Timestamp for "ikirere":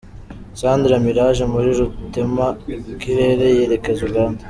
2.93-3.45